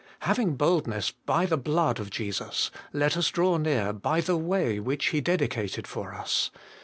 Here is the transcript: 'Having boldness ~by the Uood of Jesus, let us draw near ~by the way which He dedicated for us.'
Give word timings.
'Having 0.21 0.55
boldness 0.55 1.11
~by 1.11 1.45
the 1.45 1.59
Uood 1.59 1.99
of 1.99 2.09
Jesus, 2.09 2.71
let 2.91 3.15
us 3.15 3.29
draw 3.29 3.57
near 3.57 3.93
~by 3.93 4.19
the 4.19 4.35
way 4.35 4.79
which 4.79 5.09
He 5.09 5.21
dedicated 5.21 5.85
for 5.85 6.15
us.' 6.15 6.49